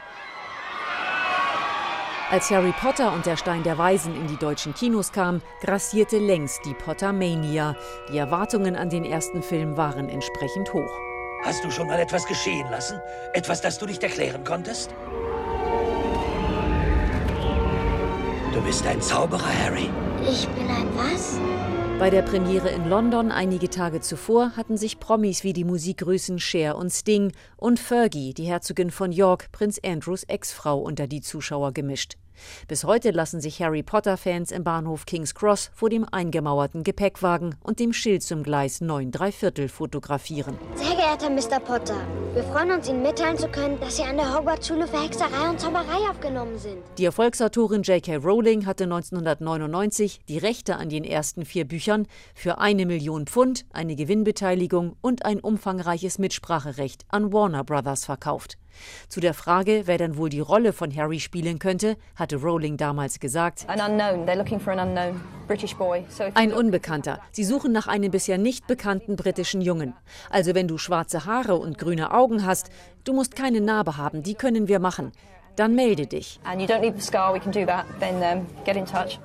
Als 2.28 2.50
Harry 2.50 2.72
Potter 2.72 3.12
und 3.12 3.24
der 3.24 3.36
Stein 3.36 3.62
der 3.62 3.78
Weisen 3.78 4.16
in 4.16 4.26
die 4.26 4.36
deutschen 4.36 4.74
Kinos 4.74 5.12
kam, 5.12 5.42
grassierte 5.60 6.18
längst 6.18 6.64
die 6.64 6.74
Pottermania. 6.74 7.76
Die 8.10 8.18
Erwartungen 8.18 8.74
an 8.74 8.90
den 8.90 9.04
ersten 9.04 9.44
Film 9.44 9.76
waren 9.76 10.08
entsprechend 10.08 10.72
hoch. 10.72 10.90
Hast 11.44 11.62
du 11.62 11.70
schon 11.70 11.86
mal 11.86 12.00
etwas 12.00 12.26
geschehen 12.26 12.68
lassen? 12.68 12.98
Etwas, 13.32 13.60
das 13.60 13.78
du 13.78 13.86
nicht 13.86 14.02
erklären 14.02 14.42
konntest? 14.42 14.90
Du 18.52 18.60
bist 18.62 18.84
ein 18.88 19.00
Zauberer, 19.00 19.46
Harry. 19.62 19.88
Ich 20.28 20.48
bin 20.48 20.68
ein 20.68 20.88
was? 20.96 21.38
Bei 21.98 22.10
der 22.10 22.20
Premiere 22.20 22.68
in 22.68 22.90
London 22.90 23.32
einige 23.32 23.70
Tage 23.70 24.02
zuvor 24.02 24.54
hatten 24.54 24.76
sich 24.76 25.00
Promis 25.00 25.44
wie 25.44 25.54
die 25.54 25.64
Musikgrößen 25.64 26.38
Cher 26.38 26.76
und 26.76 26.90
Sting 26.90 27.32
und 27.56 27.80
Fergie, 27.80 28.34
die 28.34 28.44
Herzogin 28.44 28.90
von 28.90 29.12
York, 29.12 29.50
Prinz 29.50 29.80
Andrews 29.82 30.22
Ex-Frau, 30.24 30.78
unter 30.78 31.06
die 31.06 31.22
Zuschauer 31.22 31.72
gemischt. 31.72 32.18
Bis 32.68 32.84
heute 32.84 33.10
lassen 33.10 33.40
sich 33.40 33.60
Harry 33.62 33.82
Potter-Fans 33.82 34.50
im 34.50 34.64
Bahnhof 34.64 35.06
King's 35.06 35.34
Cross 35.34 35.70
vor 35.74 35.90
dem 35.90 36.06
eingemauerten 36.10 36.82
Gepäckwagen 36.82 37.54
und 37.62 37.80
dem 37.80 37.92
Schild 37.92 38.22
zum 38.22 38.42
Gleis 38.42 38.80
9 38.80 39.12
Viertel 39.32 39.68
fotografieren. 39.68 40.58
Sehr 40.74 40.96
geehrter 40.96 41.30
Mr. 41.30 41.60
Potter, 41.60 41.96
wir 42.34 42.44
freuen 42.44 42.70
uns, 42.70 42.88
Ihnen 42.88 43.02
mitteilen 43.02 43.38
zu 43.38 43.48
können, 43.48 43.80
dass 43.80 43.96
Sie 43.96 44.02
an 44.02 44.16
der 44.16 44.34
Hogwarts-Schule 44.36 44.86
für 44.86 45.02
Hexerei 45.02 45.48
und 45.48 45.58
Zauberei 45.58 46.10
aufgenommen 46.10 46.58
sind. 46.58 46.78
Die 46.98 47.04
Erfolgsautorin 47.06 47.82
J.K. 47.82 48.16
Rowling 48.16 48.66
hatte 48.66 48.84
1999 48.84 50.20
die 50.28 50.38
Rechte 50.38 50.76
an 50.76 50.88
den 50.88 51.04
ersten 51.04 51.44
vier 51.44 51.66
Büchern 51.66 52.06
für 52.34 52.58
eine 52.58 52.84
Million 52.86 53.26
Pfund, 53.26 53.64
eine 53.72 53.96
Gewinnbeteiligung 53.96 54.96
und 55.00 55.24
ein 55.24 55.40
umfangreiches 55.40 56.18
Mitspracherecht 56.18 57.04
an 57.08 57.32
Warner 57.32 57.64
Brothers 57.64 58.04
verkauft. 58.04 58.58
Zu 59.08 59.20
der 59.20 59.34
Frage, 59.34 59.82
wer 59.86 59.98
denn 59.98 60.16
wohl 60.16 60.28
die 60.28 60.40
Rolle 60.40 60.72
von 60.72 60.94
Harry 60.94 61.20
spielen 61.20 61.58
könnte, 61.58 61.96
hatte 62.14 62.36
Rowling 62.36 62.76
damals 62.76 63.20
gesagt: 63.20 63.66
Ein 66.34 66.52
Unbekannter. 66.52 67.20
Sie 67.32 67.44
suchen 67.44 67.72
nach 67.72 67.86
einem 67.86 68.10
bisher 68.10 68.38
nicht 68.38 68.66
bekannten 68.66 69.16
britischen 69.16 69.60
Jungen. 69.60 69.94
Also 70.30 70.54
wenn 70.54 70.68
du 70.68 70.78
schwarze 70.78 71.24
Haare 71.24 71.56
und 71.56 71.78
grüne 71.78 72.12
Augen 72.12 72.44
hast, 72.44 72.70
du 73.04 73.12
musst 73.12 73.36
keine 73.36 73.60
Narbe 73.60 73.96
haben, 73.96 74.22
die 74.22 74.34
können 74.34 74.68
wir 74.68 74.80
machen 74.80 75.12
dann 75.56 75.74
melde 75.74 76.06
dich. 76.06 76.38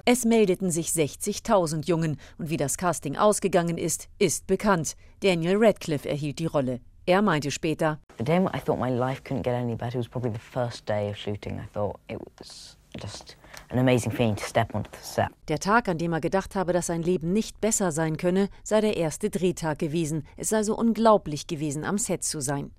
Es 0.05 0.25
meldeten 0.25 0.71
sich 0.71 0.87
60.000 0.87 1.87
Jungen 1.87 2.17
und 2.37 2.49
wie 2.49 2.57
das 2.57 2.77
Casting 2.77 3.17
ausgegangen 3.17 3.77
ist, 3.77 4.07
ist 4.17 4.47
bekannt. 4.47 4.95
Daniel 5.21 5.57
Radcliffe 5.57 6.09
erhielt 6.09 6.39
die 6.39 6.45
Rolle. 6.45 6.79
Er 7.07 7.21
meinte 7.21 7.49
später, 7.49 7.99
The 8.17 8.23
day 8.23 8.37
I 8.53 8.59
thought 8.59 8.79
my 8.79 8.89
life 8.89 9.23
couldn't 9.23 9.43
get 9.43 9.55
any 9.55 9.75
better 9.75 9.97
was 9.97 10.07
probably 10.07 10.31
the 10.31 10.39
first 10.39 10.87
day 10.87 11.09
of 11.09 11.17
shooting. 11.17 11.59
I 11.59 11.67
thought 11.73 11.99
it 12.07 12.19
was 12.37 12.77
just 13.01 13.37
an 13.69 13.79
amazing 13.79 14.11
feeling 14.11 14.35
to 14.35 14.43
step 14.43 14.75
onto 14.75 14.91
the 14.91 14.97
set. 15.01 15.29
Der 15.47 15.57
Tag, 15.57 15.87
an 15.89 15.97
dem 15.97 16.13
er 16.13 16.21
gedacht 16.21 16.55
habe, 16.55 16.73
dass 16.73 16.87
sein 16.87 17.01
Leben 17.01 17.33
nicht 17.33 17.59
besser 17.59 17.91
sein 17.91 18.17
könne, 18.17 18.49
sei 18.63 18.81
der 18.81 18.97
erste 18.97 19.31
Drehtag 19.31 19.79
gewesen. 19.79 20.27
Es 20.37 20.49
sei 20.49 20.61
so 20.61 20.77
unglaublich 20.77 21.47
gewesen, 21.47 21.85
am 21.85 21.97
Set 21.97 22.23
zu 22.23 22.39
sein. 22.39 22.71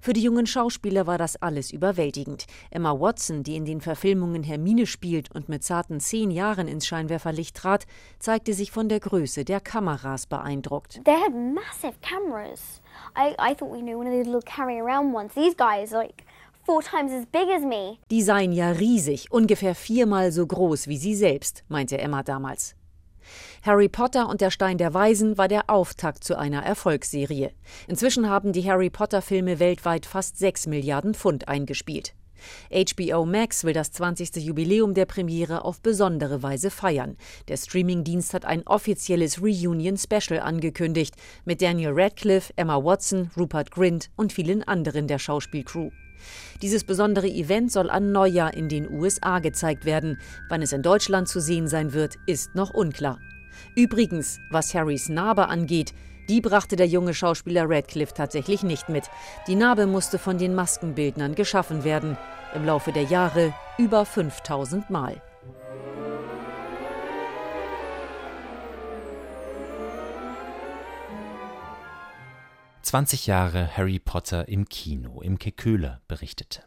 Für 0.00 0.12
die 0.12 0.22
jungen 0.22 0.46
Schauspieler 0.46 1.06
war 1.06 1.18
das 1.18 1.40
alles 1.40 1.72
überwältigend. 1.72 2.46
Emma 2.70 2.98
Watson, 2.98 3.42
die 3.42 3.56
in 3.56 3.64
den 3.64 3.80
Verfilmungen 3.80 4.42
Hermine 4.42 4.86
spielt 4.86 5.30
und 5.34 5.48
mit 5.48 5.64
zarten 5.64 6.00
zehn 6.00 6.30
Jahren 6.30 6.68
ins 6.68 6.86
Scheinwerferlicht 6.86 7.56
trat, 7.56 7.86
zeigte 8.18 8.54
sich 8.54 8.70
von 8.70 8.88
der 8.88 9.00
Größe 9.00 9.44
der 9.44 9.60
Kameras 9.60 10.26
beeindruckt. 10.26 11.00
They 11.04 11.14
had 11.14 11.32
massive 11.32 11.94
cameras. 12.00 12.80
I, 13.16 13.34
I 13.38 13.54
thought, 13.54 13.76
you 13.76 13.82
know, 13.82 13.98
one 13.98 14.08
of 14.08 14.12
these 14.12 14.26
little 14.26 14.42
carry 14.42 14.80
around 14.80 15.14
ones. 15.14 15.34
These 15.34 15.56
guys, 15.56 15.92
like, 15.92 16.24
four 16.64 16.82
times 16.82 17.12
as 17.12 17.26
big 17.26 17.48
as 17.48 17.62
me. 17.62 17.98
Die 18.10 18.22
seien 18.22 18.52
ja 18.52 18.70
riesig, 18.70 19.30
ungefähr 19.30 19.74
viermal 19.74 20.32
so 20.32 20.46
groß 20.46 20.88
wie 20.88 20.96
sie 20.96 21.14
selbst, 21.14 21.64
meinte 21.68 21.98
Emma 21.98 22.22
damals. 22.22 22.74
Harry 23.64 23.88
Potter 23.88 24.28
und 24.28 24.40
der 24.40 24.50
Stein 24.50 24.76
der 24.76 24.92
Weisen 24.92 25.38
war 25.38 25.46
der 25.46 25.70
Auftakt 25.70 26.24
zu 26.24 26.36
einer 26.36 26.64
Erfolgsserie. 26.64 27.52
Inzwischen 27.86 28.28
haben 28.28 28.52
die 28.52 28.68
Harry 28.68 28.90
Potter 28.90 29.22
Filme 29.22 29.60
weltweit 29.60 30.04
fast 30.04 30.36
6 30.36 30.66
Milliarden 30.66 31.14
Pfund 31.14 31.46
eingespielt. 31.46 32.12
HBO 32.72 33.24
Max 33.24 33.62
will 33.62 33.72
das 33.72 33.92
20. 33.92 34.34
Jubiläum 34.44 34.94
der 34.94 35.06
Premiere 35.06 35.64
auf 35.64 35.80
besondere 35.80 36.42
Weise 36.42 36.72
feiern. 36.72 37.16
Der 37.46 37.56
Streamingdienst 37.56 38.34
hat 38.34 38.44
ein 38.44 38.66
offizielles 38.66 39.40
Reunion-Special 39.40 40.40
angekündigt 40.40 41.14
mit 41.44 41.62
Daniel 41.62 41.92
Radcliffe, 41.94 42.52
Emma 42.56 42.82
Watson, 42.82 43.30
Rupert 43.36 43.70
Grint 43.70 44.10
und 44.16 44.32
vielen 44.32 44.64
anderen 44.64 45.06
der 45.06 45.20
Schauspielcrew. 45.20 45.90
Dieses 46.62 46.82
besondere 46.82 47.28
Event 47.28 47.70
soll 47.70 47.90
an 47.90 48.10
Neujahr 48.10 48.54
in 48.54 48.68
den 48.68 48.90
USA 48.90 49.38
gezeigt 49.38 49.84
werden. 49.84 50.18
Wann 50.48 50.62
es 50.62 50.72
in 50.72 50.82
Deutschland 50.82 51.28
zu 51.28 51.40
sehen 51.40 51.68
sein 51.68 51.92
wird, 51.92 52.16
ist 52.26 52.56
noch 52.56 52.74
unklar. 52.74 53.20
Übrigens, 53.74 54.40
was 54.50 54.74
Harrys 54.74 55.08
Narbe 55.08 55.48
angeht, 55.48 55.92
die 56.28 56.40
brachte 56.40 56.76
der 56.76 56.86
junge 56.86 57.14
Schauspieler 57.14 57.68
Radcliffe 57.68 58.14
tatsächlich 58.14 58.62
nicht 58.62 58.88
mit. 58.88 59.10
Die 59.46 59.56
Narbe 59.56 59.86
musste 59.86 60.18
von 60.18 60.38
den 60.38 60.54
Maskenbildnern 60.54 61.34
geschaffen 61.34 61.84
werden. 61.84 62.16
Im 62.54 62.64
Laufe 62.64 62.92
der 62.92 63.04
Jahre 63.04 63.52
über 63.78 64.04
5000 64.04 64.88
Mal. 64.90 65.20
»20 72.84 73.26
Jahre 73.26 73.76
Harry 73.76 73.98
Potter 73.98 74.48
im 74.48 74.68
Kino«, 74.68 75.22
Imke 75.22 75.50
Köhler 75.50 76.02
berichtete. 76.08 76.62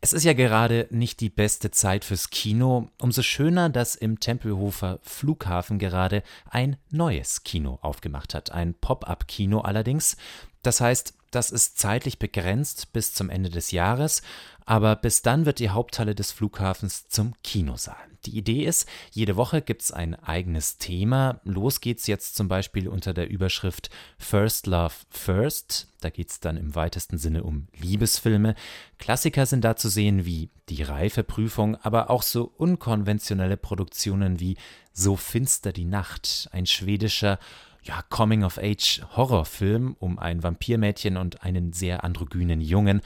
Es 0.00 0.12
ist 0.12 0.24
ja 0.24 0.32
gerade 0.34 0.86
nicht 0.90 1.20
die 1.20 1.30
beste 1.30 1.70
Zeit 1.70 2.04
fürs 2.04 2.30
Kino. 2.30 2.88
Umso 3.00 3.22
schöner, 3.22 3.68
dass 3.68 3.94
im 3.94 4.20
Tempelhofer 4.20 4.98
Flughafen 5.02 5.78
gerade 5.78 6.22
ein 6.50 6.76
neues 6.90 7.42
Kino 7.44 7.78
aufgemacht 7.82 8.34
hat. 8.34 8.52
Ein 8.52 8.74
Pop-up-Kino 8.74 9.60
allerdings. 9.60 10.16
Das 10.62 10.80
heißt, 10.80 11.14
das 11.34 11.50
ist 11.50 11.78
zeitlich 11.78 12.18
begrenzt 12.18 12.92
bis 12.92 13.12
zum 13.12 13.30
Ende 13.30 13.50
des 13.50 13.70
Jahres, 13.70 14.22
aber 14.66 14.96
bis 14.96 15.22
dann 15.22 15.46
wird 15.46 15.58
die 15.58 15.70
Haupthalle 15.70 16.14
des 16.14 16.32
Flughafens 16.32 17.08
zum 17.08 17.34
Kinosaal. 17.42 17.96
Die 18.24 18.38
Idee 18.38 18.64
ist, 18.64 18.88
jede 19.10 19.36
Woche 19.36 19.60
gibt 19.60 19.82
es 19.82 19.92
ein 19.92 20.14
eigenes 20.14 20.78
Thema. 20.78 21.40
Los 21.44 21.82
geht's 21.82 22.06
jetzt 22.06 22.36
zum 22.36 22.48
Beispiel 22.48 22.88
unter 22.88 23.12
der 23.12 23.28
Überschrift 23.28 23.90
First 24.18 24.66
Love 24.66 24.94
First. 25.10 25.88
Da 26.00 26.08
geht 26.08 26.30
es 26.30 26.40
dann 26.40 26.56
im 26.56 26.74
weitesten 26.74 27.18
Sinne 27.18 27.44
um 27.44 27.68
Liebesfilme. 27.78 28.54
Klassiker 28.98 29.44
sind 29.44 29.62
da 29.62 29.76
zu 29.76 29.90
sehen 29.90 30.24
wie 30.24 30.48
Die 30.70 30.82
Reifeprüfung, 30.82 31.76
aber 31.76 32.08
auch 32.08 32.22
so 32.22 32.50
unkonventionelle 32.56 33.58
Produktionen 33.58 34.40
wie 34.40 34.56
So 34.94 35.16
finster 35.16 35.72
die 35.72 35.84
Nacht, 35.84 36.48
ein 36.52 36.64
schwedischer 36.64 37.38
ja, 37.84 38.02
Coming-of-Age-Horrorfilm 38.08 39.96
um 39.98 40.18
ein 40.18 40.42
Vampirmädchen 40.42 41.16
und 41.16 41.42
einen 41.42 41.72
sehr 41.72 42.02
androgynen 42.04 42.60
Jungen. 42.60 43.02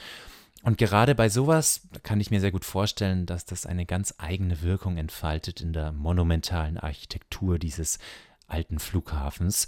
Und 0.63 0.77
gerade 0.77 1.15
bei 1.15 1.29
sowas 1.29 1.87
kann 2.03 2.19
ich 2.19 2.31
mir 2.31 2.41
sehr 2.41 2.51
gut 2.51 2.65
vorstellen, 2.65 3.25
dass 3.25 3.45
das 3.45 3.65
eine 3.65 3.85
ganz 3.85 4.15
eigene 4.17 4.61
Wirkung 4.61 4.97
entfaltet 4.97 5.61
in 5.61 5.71
der 5.73 5.91
monumentalen 5.91 6.77
Architektur 6.77 7.59
dieses 7.59 7.99
alten 8.47 8.79
Flughafens. 8.79 9.67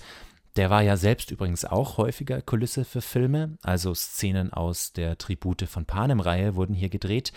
Der 0.58 0.70
war 0.70 0.82
ja 0.82 0.98
selbst 0.98 1.32
übrigens 1.32 1.64
auch 1.64 1.98
häufiger 1.98 2.42
Kulisse 2.42 2.84
für 2.84 3.02
Filme, 3.02 3.58
also 3.62 3.94
Szenen 3.94 4.52
aus 4.52 4.92
der 4.92 5.18
Tribute 5.18 5.64
von 5.64 5.86
Panem-Reihe 5.86 6.56
wurden 6.56 6.74
hier 6.74 6.90
gedreht. 6.90 7.32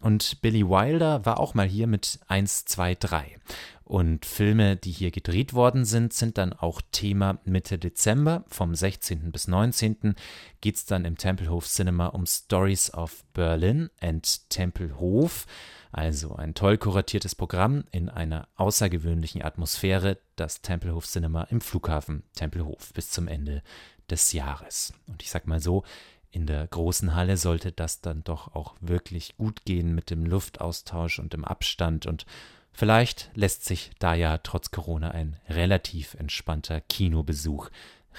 Und 0.00 0.40
Billy 0.40 0.66
Wilder 0.66 1.26
war 1.26 1.40
auch 1.40 1.54
mal 1.54 1.66
hier 1.66 1.88
mit 1.88 2.20
1, 2.28 2.64
2, 2.66 2.94
3. 2.94 3.36
Und 3.82 4.24
Filme, 4.24 4.76
die 4.76 4.92
hier 4.92 5.10
gedreht 5.10 5.52
worden 5.52 5.84
sind, 5.84 6.12
sind 6.12 6.38
dann 6.38 6.52
auch 6.52 6.80
Thema 6.92 7.40
Mitte 7.44 7.76
Dezember. 7.76 8.44
Vom 8.46 8.72
16. 8.72 9.32
bis 9.32 9.48
19. 9.48 10.14
geht 10.60 10.76
es 10.76 10.86
dann 10.86 11.04
im 11.04 11.18
Tempelhof 11.18 11.66
Cinema 11.66 12.06
um 12.06 12.24
Stories 12.24 12.94
of 12.94 13.24
Berlin 13.32 13.90
and 14.00 14.48
Tempelhof. 14.48 15.46
Also 15.92 16.36
ein 16.36 16.54
toll 16.54 16.78
kuratiertes 16.78 17.34
Programm 17.34 17.84
in 17.90 18.08
einer 18.08 18.48
außergewöhnlichen 18.56 19.42
Atmosphäre, 19.42 20.18
das 20.36 20.62
Tempelhof 20.62 21.06
Cinema 21.06 21.44
im 21.44 21.60
Flughafen 21.60 22.22
Tempelhof 22.34 22.92
bis 22.94 23.10
zum 23.10 23.26
Ende 23.26 23.62
des 24.08 24.32
Jahres. 24.32 24.92
Und 25.08 25.22
ich 25.22 25.30
sag 25.30 25.46
mal 25.46 25.60
so, 25.60 25.84
in 26.30 26.46
der 26.46 26.66
großen 26.66 27.14
Halle 27.14 27.36
sollte 27.36 27.72
das 27.72 28.00
dann 28.00 28.22
doch 28.22 28.54
auch 28.54 28.76
wirklich 28.80 29.36
gut 29.36 29.64
gehen 29.64 29.94
mit 29.94 30.10
dem 30.10 30.24
Luftaustausch 30.24 31.18
und 31.18 31.32
dem 31.32 31.44
Abstand 31.44 32.06
und 32.06 32.24
vielleicht 32.72 33.30
lässt 33.34 33.64
sich 33.64 33.90
da 33.98 34.14
ja 34.14 34.38
trotz 34.38 34.70
Corona 34.70 35.10
ein 35.10 35.36
relativ 35.48 36.14
entspannter 36.14 36.80
Kinobesuch 36.80 37.70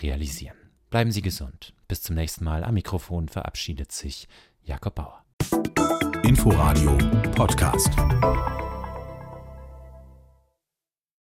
realisieren. 0.01 0.57
Bleiben 0.89 1.11
Sie 1.13 1.21
gesund. 1.21 1.73
Bis 1.87 2.01
zum 2.01 2.15
nächsten 2.15 2.43
Mal. 2.43 2.65
Am 2.65 2.73
Mikrofon 2.73 3.29
verabschiedet 3.29 3.93
sich 3.93 4.27
Jakob 4.63 4.95
Bauer. 4.95 5.20
Inforadio 6.23 6.97
Podcast. 7.35 7.93